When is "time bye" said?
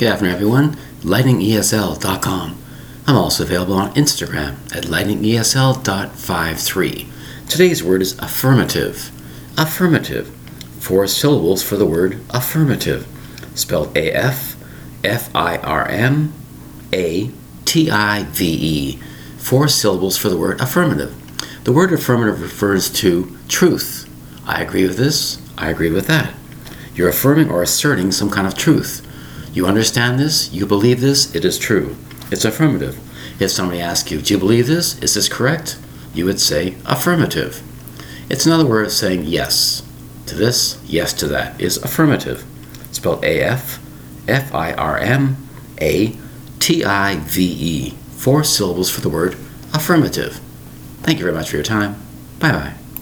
51.64-52.52